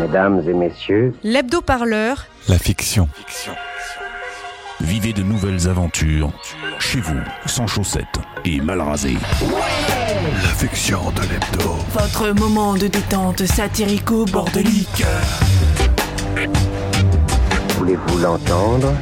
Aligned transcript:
Mesdames 0.00 0.42
et 0.48 0.54
messieurs, 0.54 1.14
L'hebdo-parleur, 1.22 2.26
La 2.48 2.58
fiction. 2.58 3.06
Vivez 4.80 5.12
de 5.12 5.22
nouvelles 5.22 5.68
aventures 5.68 6.32
chez 6.78 7.00
vous, 7.00 7.20
sans 7.44 7.66
chaussettes 7.66 8.06
et 8.46 8.62
mal 8.62 8.80
rasé. 8.80 9.18
La 10.42 10.48
fiction 10.48 11.10
de 11.10 11.20
l'hebdo. 11.20 11.76
Votre 11.92 12.30
moment 12.30 12.74
de 12.74 12.86
détente 12.86 13.44
satirico-bordelique. 13.44 15.04
voulez-vous 17.76 18.18
l'entendre? 18.18 18.94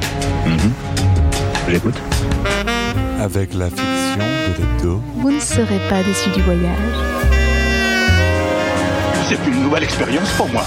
J'écoute. 1.69 1.95
Avec 3.21 3.53
la 3.53 3.69
fiction 3.69 4.17
de 4.17 4.61
l'hebdo. 4.61 5.01
Vous 5.15 5.31
ne 5.31 5.39
serez 5.39 5.79
pas 5.89 6.03
déçu 6.03 6.29
du 6.31 6.41
voyage. 6.41 7.38
C'est 9.29 9.47
une 9.47 9.61
nouvelle 9.61 9.83
expérience 9.83 10.31
pour 10.31 10.49
moi. 10.49 10.63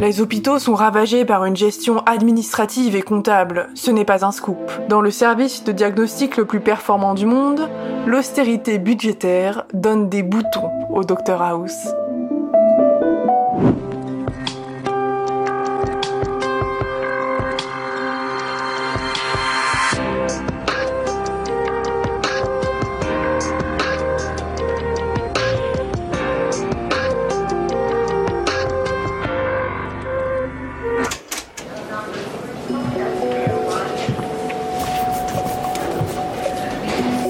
Les 0.00 0.20
hôpitaux 0.20 0.58
sont 0.58 0.74
ravagés 0.74 1.24
par 1.24 1.44
une 1.44 1.54
gestion 1.54 2.00
administrative 2.00 2.96
et 2.96 3.02
comptable. 3.02 3.68
Ce 3.76 3.92
n'est 3.92 4.04
pas 4.04 4.24
un 4.24 4.32
scoop. 4.32 4.58
Dans 4.88 5.00
le 5.00 5.12
service 5.12 5.62
de 5.62 5.70
diagnostic 5.70 6.36
le 6.36 6.46
plus 6.46 6.58
performant 6.58 7.14
du 7.14 7.26
monde, 7.26 7.68
l'austérité 8.08 8.80
budgétaire 8.80 9.64
donne 9.72 10.08
des 10.08 10.24
boutons 10.24 10.72
au 10.90 11.04
Dr 11.04 11.40
House. 11.40 11.94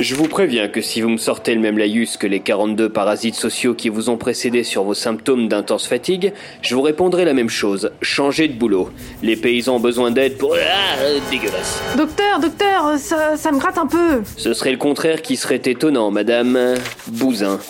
Je 0.09 0.15
vous 0.15 0.27
préviens 0.27 0.69
que 0.69 0.81
si 0.81 1.03
vous 1.03 1.11
me 1.11 1.19
sortez 1.19 1.55
le 1.55 1.61
même 1.61 1.77
laïus 1.77 2.17
que 2.17 2.27
les 2.27 2.41
42 2.41 2.89
parasites 2.89 3.35
sociaux 3.35 3.75
qui 3.75 3.91
vous 3.91 4.09
ont 4.09 4.17
précédé 4.17 4.65
sur 4.65 4.83
vos 4.83 4.95
symptômes 4.95 5.49
d'intense 5.49 5.87
fatigue, 5.87 6.33
je 6.63 6.75
vous 6.75 6.81
répondrai 6.81 7.27
la 7.27 7.35
même 7.35 7.51
chose. 7.51 7.91
Changez 8.01 8.49
de 8.49 8.55
boulot. 8.55 8.89
Les 9.23 9.37
paysans 9.37 9.77
ont 9.77 9.81
besoin 9.81 10.11
d'aide 10.11 10.39
pour... 10.39 10.55
Ah, 10.55 10.99
euh, 11.03 11.19
dégueulasse. 11.31 11.83
Docteur, 11.99 12.41
docteur, 12.41 12.95
ça, 12.97 13.37
ça 13.37 13.53
me 13.53 13.59
gratte 13.59 13.77
un 13.77 13.87
peu. 13.87 14.23
Ce 14.39 14.55
serait 14.55 14.73
le 14.73 14.79
contraire 14.79 15.21
qui 15.21 15.37
serait 15.37 15.61
étonnant, 15.63 16.11
madame 16.11 16.77
Bouzin. 17.09 17.61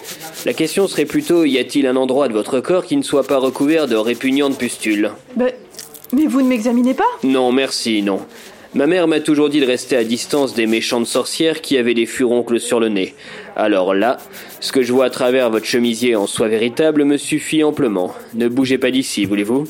La 0.46 0.52
question 0.52 0.86
serait 0.86 1.06
plutôt, 1.06 1.44
y 1.44 1.58
a-t-il 1.58 1.88
un 1.88 1.96
endroit 1.96 2.28
de 2.28 2.34
votre 2.34 2.60
corps 2.60 2.84
qui 2.84 2.96
ne 2.96 3.02
soit 3.02 3.26
pas 3.26 3.38
recouvert 3.38 3.88
de 3.88 3.96
répugnantes 3.96 4.56
pustules? 4.56 5.10
Ben, 5.34 5.50
mais 6.12 6.26
vous 6.26 6.40
ne 6.40 6.46
m'examinez 6.46 6.94
pas? 6.94 7.02
Non, 7.24 7.50
merci, 7.50 8.00
non. 8.00 8.20
Ma 8.74 8.86
mère 8.86 9.08
m'a 9.08 9.20
toujours 9.20 9.48
dit 9.48 9.60
de 9.60 9.66
rester 9.66 9.96
à 9.96 10.04
distance 10.04 10.54
des 10.54 10.66
méchantes 10.66 11.06
sorcières 11.06 11.62
qui 11.62 11.78
avaient 11.78 11.94
des 11.94 12.04
furoncles 12.04 12.60
sur 12.60 12.80
le 12.80 12.90
nez. 12.90 13.14
Alors 13.56 13.94
là, 13.94 14.18
ce 14.60 14.72
que 14.72 14.82
je 14.82 14.92
vois 14.92 15.06
à 15.06 15.10
travers 15.10 15.48
votre 15.48 15.64
chemisier 15.64 16.16
en 16.16 16.26
soie 16.26 16.48
véritable 16.48 17.04
me 17.04 17.16
suffit 17.16 17.64
amplement. 17.64 18.14
Ne 18.34 18.46
bougez 18.46 18.76
pas 18.76 18.90
d'ici, 18.90 19.24
voulez-vous? 19.24 19.64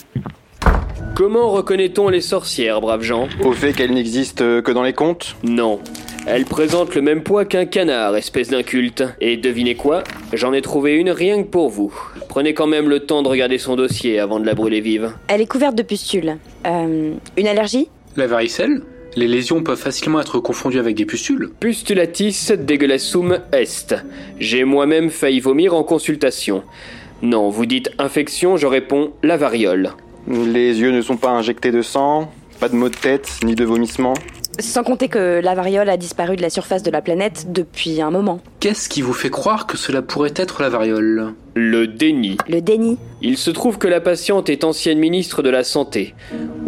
Comment 1.14 1.50
reconnaît-on 1.50 2.08
les 2.08 2.20
sorcières, 2.20 2.80
braves 2.80 3.02
gens 3.02 3.28
Au 3.44 3.52
fait 3.52 3.72
qu'elle 3.72 3.92
n'existe 3.92 4.38
que 4.38 4.72
dans 4.72 4.82
les 4.82 4.92
contes? 4.92 5.36
Non. 5.44 5.78
Elles 6.26 6.44
présentent 6.44 6.94
le 6.94 7.00
même 7.00 7.22
poids 7.22 7.44
qu'un 7.44 7.66
canard, 7.66 8.16
espèce 8.16 8.50
d'inculte. 8.50 9.04
Et 9.20 9.36
devinez 9.36 9.76
quoi? 9.76 10.02
J'en 10.32 10.52
ai 10.52 10.60
trouvé 10.60 10.94
une 10.94 11.10
rien 11.10 11.42
que 11.42 11.48
pour 11.48 11.70
vous. 11.70 11.94
Prenez 12.28 12.52
quand 12.52 12.66
même 12.66 12.88
le 12.88 13.00
temps 13.00 13.22
de 13.22 13.28
regarder 13.28 13.58
son 13.58 13.76
dossier 13.76 14.18
avant 14.18 14.38
de 14.40 14.44
la 14.44 14.54
brûler 14.54 14.80
vive. 14.80 15.12
Elle 15.28 15.40
est 15.40 15.46
couverte 15.46 15.74
de 15.76 15.82
pustules. 15.82 16.36
Euh, 16.66 17.12
une 17.36 17.46
allergie? 17.46 17.88
La 18.18 18.26
varicelle 18.26 18.82
Les 19.14 19.28
lésions 19.28 19.62
peuvent 19.62 19.78
facilement 19.78 20.20
être 20.20 20.40
confondues 20.40 20.80
avec 20.80 20.96
des 20.96 21.06
pustules. 21.06 21.50
Pustulatis 21.60 22.50
degullassum 22.58 23.38
est. 23.52 23.94
J'ai 24.40 24.64
moi-même 24.64 25.10
failli 25.10 25.38
vomir 25.38 25.72
en 25.72 25.84
consultation. 25.84 26.64
Non, 27.22 27.48
vous 27.48 27.64
dites 27.64 27.92
infection, 28.00 28.56
je 28.56 28.66
réponds 28.66 29.12
la 29.22 29.36
variole. 29.36 29.92
Les 30.26 30.80
yeux 30.80 30.90
ne 30.90 31.00
sont 31.00 31.16
pas 31.16 31.30
injectés 31.30 31.70
de 31.70 31.80
sang, 31.80 32.32
pas 32.58 32.68
de 32.68 32.74
maux 32.74 32.88
de 32.88 32.96
tête, 32.96 33.38
ni 33.44 33.54
de 33.54 33.64
vomissements. 33.64 34.14
Sans 34.58 34.82
compter 34.82 35.06
que 35.06 35.40
la 35.40 35.54
variole 35.54 35.88
a 35.88 35.96
disparu 35.96 36.34
de 36.34 36.42
la 36.42 36.50
surface 36.50 36.82
de 36.82 36.90
la 36.90 37.00
planète 37.00 37.52
depuis 37.52 38.02
un 38.02 38.10
moment. 38.10 38.40
Qu'est-ce 38.58 38.88
qui 38.88 39.02
vous 39.02 39.12
fait 39.12 39.30
croire 39.30 39.68
que 39.68 39.76
cela 39.76 40.02
pourrait 40.02 40.34
être 40.34 40.62
la 40.62 40.68
variole? 40.68 41.34
Le 41.54 41.86
déni. 41.86 42.36
Le 42.48 42.60
déni. 42.60 42.98
Il 43.22 43.36
se 43.36 43.52
trouve 43.52 43.78
que 43.78 43.86
la 43.86 44.00
patiente 44.00 44.48
est 44.48 44.64
ancienne 44.64 44.98
ministre 44.98 45.42
de 45.42 45.50
la 45.50 45.62
Santé. 45.62 46.16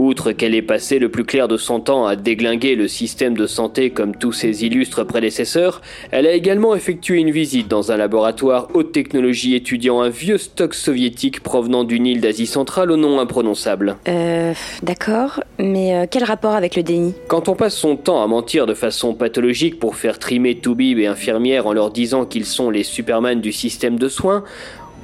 Outre 0.01 0.33
qu'elle 0.33 0.55
ait 0.55 0.63
passé 0.63 0.99
le 0.99 1.11
plus 1.11 1.25
clair 1.25 1.47
de 1.47 1.59
son 1.59 1.79
temps 1.79 2.07
à 2.07 2.17
déglinguer 2.17 2.75
le 2.75 2.89
système 2.89 3.37
de 3.37 3.47
santé 3.47 3.91
comme 3.91 4.17
tous 4.17 4.33
ses 4.33 4.65
illustres 4.65 5.05
prédécesseurs, 5.07 5.83
elle 6.11 6.27
a 6.27 6.33
également 6.33 6.75
effectué 6.75 7.19
une 7.19 7.31
visite 7.31 7.69
dans 7.69 7.93
un 7.93 7.99
laboratoire 7.99 8.69
haute 8.73 8.93
technologie 8.93 9.55
étudiant 9.55 10.01
un 10.01 10.09
vieux 10.09 10.39
stock 10.39 10.73
soviétique 10.73 11.43
provenant 11.43 11.85
d'une 11.85 12.07
île 12.07 12.23
d'Asie 12.23 12.47
centrale 12.47 12.91
au 12.91 12.97
nom 12.97 13.21
imprononçable. 13.21 13.97
Euh, 14.09 14.55
d'accord, 14.83 15.45
mais 15.59 15.95
euh, 15.95 16.07
quel 16.11 16.25
rapport 16.25 16.55
avec 16.55 16.77
le 16.77 16.83
déni? 16.83 17.13
Quand 17.29 17.51
on 17.51 17.55
passe 17.55 17.77
son 17.77 17.97
temps 17.97 18.23
à 18.23 18.27
mentir 18.27 18.65
de 18.65 18.73
façon 18.73 19.13
pathologique 19.13 19.79
pour 19.79 19.97
faire 19.97 20.19
trimer 20.19 20.55
toubib 20.55 20.99
et 20.99 21.09
infirmières 21.09 21.67
en 21.67 21.75
leur 21.75 21.91
disant 21.91 22.25
qu'ils 22.25 22.47
sont 22.47 22.71
les 22.71 22.85
superman 22.85 23.43
du 23.43 23.53
système 23.53 23.99
de 23.99 24.09
soins, 24.09 24.45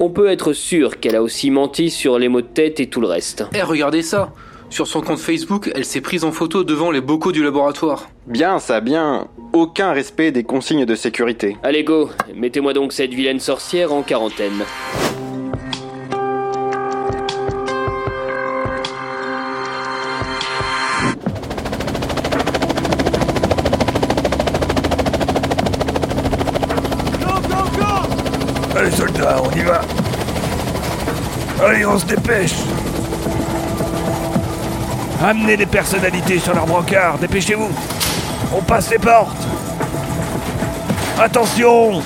on 0.01 0.09
peut 0.09 0.31
être 0.31 0.55
sûr 0.55 1.01
qu'elle 1.01 1.17
a 1.17 1.23
aussi 1.23 1.51
menti 1.51 1.91
sur 1.91 2.19
les 2.19 2.31
maux 2.31 2.41
de 2.41 2.47
tête 2.47 2.81
et 2.81 2.87
tout 2.87 3.03
le 3.03 3.09
reste. 3.09 3.45
Eh, 3.55 3.61
regardez 3.61 4.01
ça 4.01 4.33
Sur 4.69 4.87
son 4.87 5.01
compte 5.01 5.19
Facebook, 5.19 5.71
elle 5.75 5.85
s'est 5.85 6.01
prise 6.01 6.25
en 6.25 6.33
photo 6.33 6.65
devant 6.65 6.91
les 6.91 7.01
bocaux 7.01 7.33
du 7.33 7.43
laboratoire. 7.43 8.09
Bien, 8.27 8.59
ça, 8.59 8.81
bien. 8.81 9.29
Aucun 9.53 9.93
respect 9.93 10.33
des 10.33 10.45
consignes 10.45 10.85
de 10.85 10.95
sécurité. 10.95 11.57
Allez 11.63 11.85
go, 11.85 12.11
mettez-moi 12.35 12.75
donc 12.75 12.93
cette 12.93 13.15
vilaine 13.15 13.41
sorcière 13.41 13.93
en 13.93 14.03
quarantaine. 14.03 14.65
Allez 28.77 28.91
soldats, 28.91 29.41
on 29.43 29.51
y 29.57 29.63
va. 29.63 29.81
Allez, 31.65 31.87
on 31.87 31.99
se 31.99 32.05
dépêche. 32.05 32.53
Amenez 35.23 35.57
des 35.57 35.67
personnalités 35.67 36.39
sur 36.39 36.55
leur 36.55 36.67
brancard, 36.67 37.19
dépêchez-vous. 37.19 37.71
On 38.55 38.61
passe 38.61 38.91
les 38.91 38.99
portes. 38.99 39.47
Attention 41.19 42.03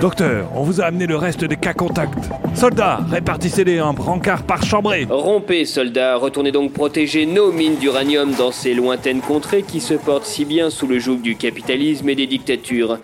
Docteur, 0.00 0.48
on 0.54 0.62
vous 0.62 0.80
a 0.80 0.84
amené 0.84 1.06
le 1.06 1.16
reste 1.16 1.44
des 1.44 1.56
cas 1.56 1.74
contacts. 1.74 2.30
Soldats, 2.54 3.00
répartissez-les 3.10 3.80
en 3.80 3.92
brancard 3.92 4.42
par 4.42 4.64
chambrée. 4.64 5.06
Rompez, 5.08 5.66
soldats, 5.66 6.16
retournez 6.16 6.52
donc 6.52 6.72
protéger 6.72 7.26
nos 7.26 7.52
mines 7.52 7.76
d'uranium 7.76 8.32
dans 8.32 8.52
ces 8.52 8.72
lointaines 8.72 9.20
contrées 9.20 9.62
qui 9.62 9.80
se 9.80 9.94
portent 9.94 10.24
si 10.24 10.46
bien 10.46 10.70
sous 10.70 10.86
le 10.86 10.98
joug 10.98 11.18
du 11.18 11.36
capitalisme 11.36 12.08
et 12.08 12.14
des 12.14 12.26
dictatures. 12.26 12.98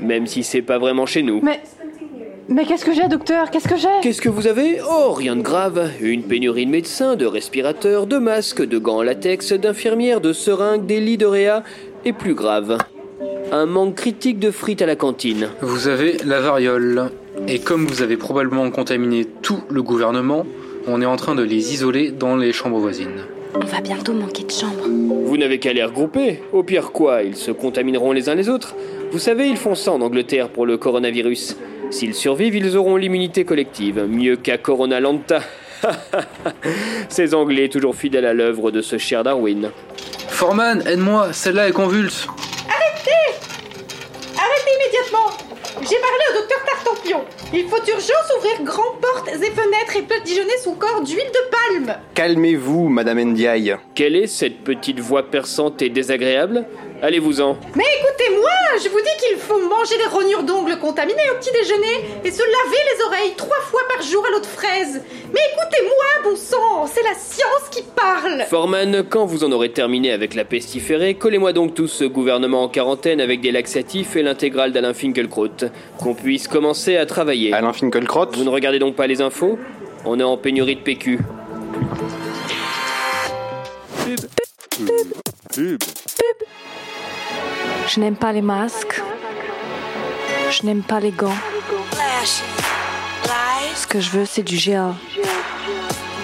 Même 0.00 0.26
si 0.26 0.42
c'est 0.42 0.62
pas 0.62 0.78
vraiment 0.78 1.06
chez 1.06 1.22
nous. 1.22 1.40
Mais. 1.42 1.60
Mais 2.48 2.64
qu'est-ce 2.64 2.84
que 2.84 2.94
j'ai, 2.94 3.08
docteur? 3.08 3.50
Qu'est-ce 3.50 3.66
que 3.66 3.76
j'ai? 3.76 3.88
Qu'est-ce 4.02 4.20
que 4.20 4.28
vous 4.28 4.46
avez? 4.46 4.78
Oh, 4.88 5.12
rien 5.12 5.34
de 5.34 5.42
grave. 5.42 5.90
Une 6.00 6.22
pénurie 6.22 6.64
de 6.64 6.70
médecins, 6.70 7.16
de 7.16 7.26
respirateurs, 7.26 8.06
de 8.06 8.18
masques, 8.18 8.62
de 8.64 8.78
gants 8.78 8.98
en 8.98 9.02
latex, 9.02 9.52
d'infirmières, 9.52 10.20
de 10.20 10.32
seringues, 10.32 10.86
des 10.86 11.00
lits 11.00 11.18
de 11.18 11.26
réa. 11.26 11.64
Et 12.04 12.12
plus 12.12 12.34
grave, 12.34 12.78
un 13.50 13.66
manque 13.66 13.96
critique 13.96 14.38
de 14.38 14.52
frites 14.52 14.80
à 14.80 14.86
la 14.86 14.94
cantine. 14.94 15.48
Vous 15.60 15.88
avez 15.88 16.18
la 16.24 16.40
variole. 16.40 17.10
Et 17.48 17.58
comme 17.58 17.84
vous 17.84 18.02
avez 18.02 18.16
probablement 18.16 18.70
contaminé 18.70 19.24
tout 19.42 19.62
le 19.68 19.82
gouvernement, 19.82 20.46
on 20.86 21.02
est 21.02 21.06
en 21.06 21.16
train 21.16 21.34
de 21.34 21.42
les 21.42 21.72
isoler 21.74 22.12
dans 22.12 22.36
les 22.36 22.52
chambres 22.52 22.78
voisines. 22.78 23.24
On 23.56 23.64
va 23.64 23.80
bientôt 23.80 24.12
manquer 24.12 24.44
de 24.44 24.52
chambres. 24.52 24.86
Vous 25.24 25.36
n'avez 25.36 25.58
qu'à 25.58 25.72
les 25.72 25.82
regrouper. 25.82 26.42
Au 26.52 26.62
pire 26.62 26.92
quoi, 26.92 27.24
ils 27.24 27.34
se 27.34 27.50
contamineront 27.50 28.12
les 28.12 28.28
uns 28.28 28.36
les 28.36 28.48
autres. 28.48 28.76
Vous 29.10 29.18
savez, 29.18 29.48
ils 29.48 29.56
font 29.56 29.74
ça 29.74 29.90
en 29.90 30.00
Angleterre 30.00 30.48
pour 30.48 30.64
le 30.64 30.76
coronavirus. 30.76 31.56
S'ils 31.90 32.14
survivent, 32.14 32.56
ils 32.56 32.76
auront 32.76 32.96
l'immunité 32.96 33.44
collective. 33.44 34.04
Mieux 34.08 34.36
qu'à 34.36 34.58
Corona 34.58 35.00
Lanta. 35.00 35.40
Ces 37.08 37.34
Anglais 37.34 37.68
toujours 37.68 37.94
fidèles 37.94 38.26
à 38.26 38.32
l'œuvre 38.34 38.70
de 38.70 38.80
ce 38.80 38.98
cher 38.98 39.22
Darwin. 39.24 39.70
Foreman, 40.28 40.82
aide-moi, 40.86 41.32
celle-là 41.32 41.68
est 41.68 41.72
convulse. 41.72 42.26
Arrêtez 42.68 43.38
Arrêtez 44.36 44.70
immédiatement 44.74 45.30
J'ai 45.82 45.96
parlé 45.96 46.24
au 46.30 46.40
docteur 46.40 46.58
Tartampion. 46.66 47.24
Il 47.54 47.68
faut 47.68 47.82
d'urgence 47.84 48.32
ouvrir 48.38 48.62
grandes 48.64 49.00
portes 49.00 49.28
et 49.28 49.50
fenêtres 49.50 49.96
et 49.96 50.02
badigeonner 50.02 50.56
son 50.62 50.74
corps 50.74 51.02
d'huile 51.02 51.18
de 51.18 51.84
palme. 51.86 51.96
Calmez-vous, 52.14 52.88
Madame 52.88 53.20
Ndiaye. 53.20 53.76
Quelle 53.94 54.16
est 54.16 54.26
cette 54.26 54.64
petite 54.64 55.00
voix 55.00 55.22
perçante 55.22 55.80
et 55.82 55.88
désagréable? 55.88 56.66
Allez-vous-en. 57.02 57.58
Mais 57.74 57.84
écoutez-moi, 58.00 58.50
je 58.82 58.88
vous 58.88 58.98
dis 59.00 59.26
qu'il 59.26 59.36
faut 59.38 59.60
manger 59.60 59.96
des 59.98 60.06
rognures 60.06 60.42
d'ongles 60.42 60.78
contaminées 60.78 61.30
au 61.32 61.38
petit 61.38 61.52
déjeuner 61.52 62.08
et 62.24 62.30
se 62.30 62.42
laver 62.42 62.78
les 62.94 63.04
oreilles 63.04 63.34
trois 63.36 63.60
fois 63.62 63.82
par 63.94 64.02
jour 64.02 64.24
à 64.26 64.30
l'eau 64.30 64.40
de 64.40 64.46
fraise. 64.46 65.02
Mais 65.32 65.40
écoutez-moi, 65.52 66.04
bon 66.24 66.36
sang, 66.36 66.86
c'est 66.86 67.02
la 67.02 67.14
science 67.14 67.68
qui 67.70 67.82
parle. 67.82 68.42
Foreman, 68.48 69.04
quand 69.08 69.26
vous 69.26 69.44
en 69.44 69.52
aurez 69.52 69.70
terminé 69.72 70.10
avec 70.12 70.34
la 70.34 70.44
pestiférée, 70.44 71.14
collez-moi 71.14 71.52
donc 71.52 71.74
tous 71.74 71.88
ce 71.88 72.04
gouvernement 72.04 72.62
en 72.62 72.68
quarantaine 72.68 73.20
avec 73.20 73.40
des 73.40 73.52
laxatifs 73.52 74.16
et 74.16 74.22
l'intégrale 74.22 74.72
d'Alain 74.72 74.94
Finkielkraut. 74.94 75.48
Qu'on 75.98 76.14
puisse 76.14 76.48
commencer 76.48 76.96
à 76.96 77.04
travailler. 77.06 77.52
Alain 77.52 77.72
Finkielkraut 77.72 78.32
Vous 78.34 78.44
ne 78.44 78.50
regardez 78.50 78.78
donc 78.78 78.96
pas 78.96 79.06
les 79.06 79.20
infos? 79.20 79.58
On 80.04 80.18
est 80.18 80.24
en 80.24 80.36
pénurie 80.36 80.76
de 80.76 80.80
PQ. 80.80 81.18
Je 87.96 88.02
n'aime 88.02 88.16
pas 88.16 88.30
les 88.30 88.42
masques. 88.42 89.02
Je 90.50 90.66
n'aime 90.66 90.82
pas 90.82 91.00
les 91.00 91.12
gants. 91.12 91.32
Ce 93.74 93.86
que 93.86 94.00
je 94.00 94.10
veux, 94.10 94.26
c'est 94.26 94.42
du 94.42 94.58
GA. 94.58 94.94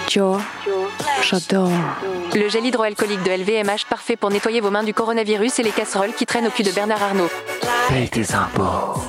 Dior. 0.07 0.39
J'adore. 1.23 1.71
Le 2.35 2.47
gel 2.47 2.63
hydroalcoolique 2.63 3.23
de 3.23 3.31
LVMH 3.31 3.87
parfait 3.89 4.15
pour 4.15 4.29
nettoyer 4.29 4.61
vos 4.61 4.69
mains 4.69 4.83
du 4.83 4.93
coronavirus 4.93 5.57
et 5.57 5.63
les 5.63 5.71
casseroles 5.71 6.13
qui 6.13 6.27
traînent 6.27 6.45
au 6.45 6.51
cul 6.51 6.61
de 6.61 6.71
Bernard 6.71 7.01
Arnault. 7.01 7.29
Paye 7.89 8.07
tes 8.07 8.35
impôts. 8.35 9.01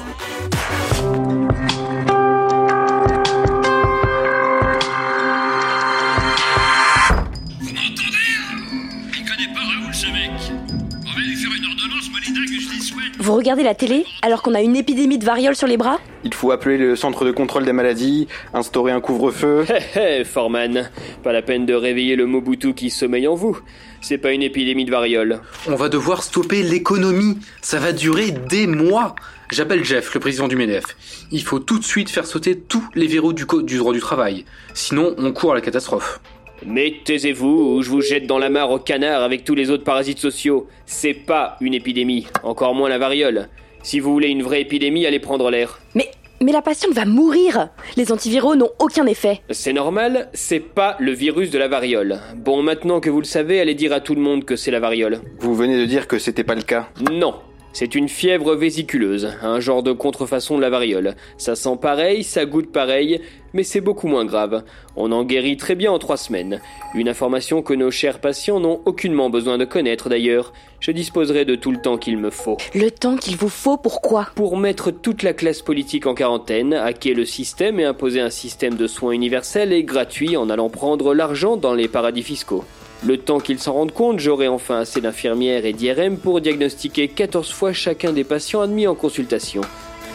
Vous 13.44 13.48
regardez 13.50 13.62
la 13.64 13.74
télé 13.74 14.06
alors 14.22 14.40
qu'on 14.40 14.54
a 14.54 14.62
une 14.62 14.74
épidémie 14.74 15.18
de 15.18 15.24
variole 15.26 15.54
sur 15.54 15.66
les 15.66 15.76
bras? 15.76 15.98
Il 16.24 16.32
faut 16.32 16.50
appeler 16.50 16.78
le 16.78 16.96
centre 16.96 17.26
de 17.26 17.30
contrôle 17.30 17.66
des 17.66 17.74
maladies, 17.74 18.26
instaurer 18.54 18.90
un 18.90 19.02
couvre-feu. 19.02 19.66
Hé 19.94 20.20
hé, 20.20 20.24
Foreman, 20.24 20.88
pas 21.22 21.30
la 21.30 21.42
peine 21.42 21.66
de 21.66 21.74
réveiller 21.74 22.16
le 22.16 22.24
Mobutu 22.24 22.72
qui 22.72 22.88
sommeille 22.88 23.28
en 23.28 23.34
vous. 23.34 23.58
C'est 24.00 24.16
pas 24.16 24.32
une 24.32 24.42
épidémie 24.42 24.86
de 24.86 24.90
variole. 24.90 25.42
On 25.68 25.74
va 25.74 25.90
devoir 25.90 26.22
stopper 26.22 26.62
l'économie. 26.62 27.36
Ça 27.60 27.78
va 27.78 27.92
durer 27.92 28.30
des 28.30 28.66
mois. 28.66 29.14
J'appelle 29.52 29.84
Jeff, 29.84 30.14
le 30.14 30.20
président 30.20 30.48
du 30.48 30.56
MEDEF. 30.56 30.96
Il 31.30 31.42
faut 31.42 31.58
tout 31.58 31.78
de 31.78 31.84
suite 31.84 32.08
faire 32.08 32.24
sauter 32.24 32.58
tous 32.58 32.84
les 32.94 33.06
verrous 33.06 33.34
du, 33.34 33.44
co- 33.44 33.60
du 33.60 33.76
droit 33.76 33.92
du 33.92 34.00
travail. 34.00 34.46
Sinon, 34.72 35.14
on 35.18 35.32
court 35.32 35.52
à 35.52 35.54
la 35.54 35.60
catastrophe. 35.60 36.18
Mais 36.66 36.94
taisez-vous 37.04 37.76
ou 37.76 37.82
je 37.82 37.90
vous 37.90 38.00
jette 38.00 38.26
dans 38.26 38.38
la 38.38 38.48
mare 38.48 38.70
au 38.70 38.78
canard 38.78 39.22
avec 39.22 39.44
tous 39.44 39.54
les 39.54 39.70
autres 39.70 39.84
parasites 39.84 40.18
sociaux. 40.18 40.66
C'est 40.86 41.14
pas 41.14 41.56
une 41.60 41.74
épidémie, 41.74 42.26
encore 42.42 42.74
moins 42.74 42.88
la 42.88 42.98
variole. 42.98 43.48
Si 43.82 44.00
vous 44.00 44.12
voulez 44.12 44.28
une 44.28 44.42
vraie 44.42 44.62
épidémie, 44.62 45.04
allez 45.06 45.18
prendre 45.18 45.50
l'air. 45.50 45.80
Mais, 45.94 46.10
mais 46.40 46.52
la 46.52 46.62
patiente 46.62 46.94
va 46.94 47.04
mourir 47.04 47.68
Les 47.96 48.12
antiviraux 48.12 48.56
n'ont 48.56 48.70
aucun 48.78 49.06
effet. 49.06 49.42
C'est 49.50 49.74
normal, 49.74 50.30
c'est 50.32 50.60
pas 50.60 50.96
le 51.00 51.12
virus 51.12 51.50
de 51.50 51.58
la 51.58 51.68
variole. 51.68 52.20
Bon, 52.36 52.62
maintenant 52.62 53.00
que 53.00 53.10
vous 53.10 53.20
le 53.20 53.26
savez, 53.26 53.60
allez 53.60 53.74
dire 53.74 53.92
à 53.92 54.00
tout 54.00 54.14
le 54.14 54.22
monde 54.22 54.44
que 54.44 54.56
c'est 54.56 54.70
la 54.70 54.80
variole. 54.80 55.20
Vous 55.38 55.54
venez 55.54 55.78
de 55.78 55.84
dire 55.84 56.08
que 56.08 56.18
c'était 56.18 56.44
pas 56.44 56.54
le 56.54 56.62
cas. 56.62 56.88
Non. 57.12 57.34
C'est 57.76 57.96
une 57.96 58.08
fièvre 58.08 58.54
vésiculeuse, 58.54 59.32
un 59.42 59.58
genre 59.58 59.82
de 59.82 59.90
contrefaçon 59.90 60.56
de 60.56 60.60
la 60.60 60.70
variole. 60.70 61.16
Ça 61.38 61.56
sent 61.56 61.76
pareil, 61.82 62.22
ça 62.22 62.46
goûte 62.46 62.70
pareil, 62.70 63.20
mais 63.52 63.64
c'est 63.64 63.80
beaucoup 63.80 64.06
moins 64.06 64.24
grave. 64.24 64.62
On 64.94 65.10
en 65.10 65.24
guérit 65.24 65.56
très 65.56 65.74
bien 65.74 65.90
en 65.90 65.98
trois 65.98 66.16
semaines. 66.16 66.60
Une 66.94 67.08
information 67.08 67.62
que 67.62 67.74
nos 67.74 67.90
chers 67.90 68.20
patients 68.20 68.60
n'ont 68.60 68.80
aucunement 68.84 69.28
besoin 69.28 69.58
de 69.58 69.64
connaître 69.64 70.08
d'ailleurs. 70.08 70.52
Je 70.78 70.92
disposerai 70.92 71.44
de 71.44 71.56
tout 71.56 71.72
le 71.72 71.80
temps 71.80 71.98
qu'il 71.98 72.16
me 72.16 72.30
faut. 72.30 72.58
Le 72.76 72.92
temps 72.92 73.16
qu'il 73.16 73.36
vous 73.36 73.48
faut, 73.48 73.76
pourquoi 73.76 74.28
Pour 74.36 74.56
mettre 74.56 74.92
toute 74.92 75.24
la 75.24 75.32
classe 75.32 75.60
politique 75.60 76.06
en 76.06 76.14
quarantaine, 76.14 76.74
hacker 76.74 77.16
le 77.16 77.24
système 77.24 77.80
et 77.80 77.84
imposer 77.84 78.20
un 78.20 78.30
système 78.30 78.76
de 78.76 78.86
soins 78.86 79.10
universel 79.10 79.72
et 79.72 79.82
gratuit 79.82 80.36
en 80.36 80.48
allant 80.48 80.70
prendre 80.70 81.12
l'argent 81.12 81.56
dans 81.56 81.74
les 81.74 81.88
paradis 81.88 82.22
fiscaux. 82.22 82.64
Le 83.06 83.18
temps 83.18 83.38
qu'ils 83.38 83.58
s'en 83.58 83.74
rendent 83.74 83.92
compte, 83.92 84.18
j'aurai 84.18 84.48
enfin 84.48 84.78
assez 84.78 85.02
d'infirmières 85.02 85.66
et 85.66 85.74
d'IRM 85.74 86.16
pour 86.16 86.40
diagnostiquer 86.40 87.08
14 87.08 87.50
fois 87.50 87.74
chacun 87.74 88.14
des 88.14 88.24
patients 88.24 88.62
admis 88.62 88.86
en 88.86 88.94
consultation. 88.94 89.60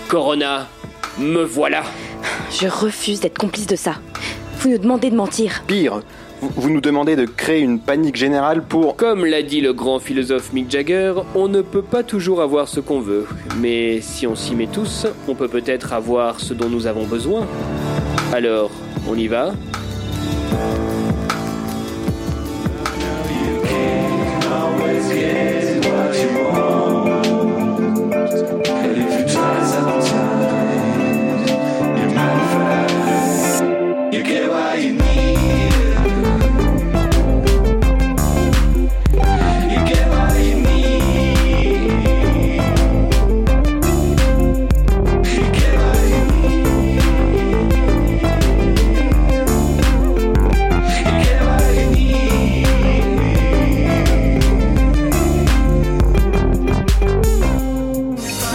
Corona, 0.08 0.68
me 1.20 1.44
voilà 1.44 1.84
Je 2.50 2.68
refuse 2.68 3.20
d'être 3.20 3.38
complice 3.38 3.68
de 3.68 3.76
ça. 3.76 3.96
Vous 4.58 4.70
nous 4.70 4.80
demandez 4.80 5.12
de 5.12 5.16
mentir. 5.16 5.64
Pire, 5.68 6.02
vous, 6.42 6.50
vous 6.56 6.70
nous 6.72 6.82
demandez 6.82 7.16
de 7.16 7.26
créer 7.26 7.60
une 7.60 7.80
panique 7.80 8.16
générale 8.16 8.64
pour... 8.64 8.96
Comme 8.96 9.24
l'a 9.24 9.44
dit 9.44 9.62
le 9.62 9.74
grand 9.74 10.00
philosophe 10.00 10.52
Mick 10.52 10.72
Jagger, 10.72 11.14
on 11.36 11.48
ne 11.48 11.62
peut 11.62 11.84
pas 11.84 12.02
toujours 12.02 12.42
avoir 12.42 12.68
ce 12.68 12.80
qu'on 12.80 13.02
veut. 13.02 13.28
Mais 13.60 14.02
si 14.02 14.26
on 14.26 14.36
s'y 14.36 14.56
met 14.56 14.68
tous, 14.68 15.06
on 15.28 15.36
peut 15.36 15.48
peut-être 15.48 15.94
avoir 15.94 16.40
ce 16.40 16.56
dont 16.56 16.70
nous 16.70 16.88
avons 16.88 17.06
besoin. 17.06 17.46
Alors, 18.34 18.72
on 19.08 19.16
y 19.16 19.28
va? 19.28 19.54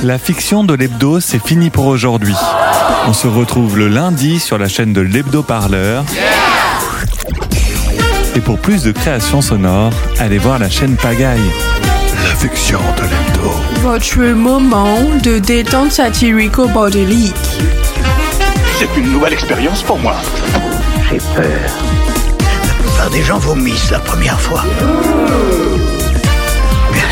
La 0.05 0.19
fiction 0.19 0.65
de 0.65 0.75
l'hebdo, 0.75 1.19
c'est 1.19 1.43
fini 1.43 1.71
pour 1.71 1.87
aujourd'hui. 1.87 2.35
On 3.07 3.15
se 3.15 3.27
retrouve 3.27 3.79
le 3.79 3.89
lundi 3.89 4.39
sur 4.39 4.59
la 4.59 4.69
chaîne 4.69 4.93
de 4.93 5.01
l'hebdo 5.01 5.43
parleur. 5.43 6.05
Et 8.37 8.41
pour 8.41 8.59
plus 8.59 8.83
de 8.83 8.93
créations 8.93 9.41
sonores, 9.41 9.95
allez 10.19 10.37
voir 10.37 10.59
la 10.59 10.69
chaîne 10.69 10.97
Pagaille. 10.97 11.41
La 12.23 12.35
fiction 12.35 12.81
de 12.99 13.03
l'hebdo. 13.03 13.51
Votre 13.81 14.35
moment 14.35 14.99
de 15.23 15.39
détente 15.39 15.93
satirico-bordélique. 15.93 17.35
C'est 18.79 19.01
une 19.01 19.11
nouvelle 19.11 19.33
expérience 19.33 19.83
pour 19.83 19.99
moi. 19.99 20.17
J'ai 21.11 21.17
peur. 21.35 21.71
La 22.67 22.75
plupart 22.75 23.11
des 23.11 23.23
gens 23.23 23.39
vomissent 23.39 23.91
la 23.91 24.01
première 24.01 24.39
fois. 24.39 24.65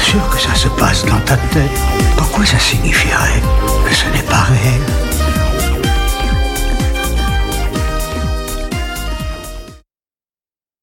Sûr 0.02 0.28
que 0.30 0.38
ça 0.38 0.54
se 0.54 0.68
passe 0.68 1.04
dans 1.06 1.20
ta 1.20 1.36
tête. 1.36 1.70
Pourquoi 2.16 2.44
ça 2.44 2.58
signifierait 2.58 3.40
que 3.86 3.94
ce 3.94 4.06
n'est 4.14 4.28
pas 4.28 4.42
réel? 4.42 5.11